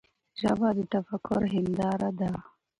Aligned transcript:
ژبه 0.41 0.69
د 0.77 0.79
تفکر 0.93 1.41
هنداره 1.53 2.09
ده. 2.19 2.31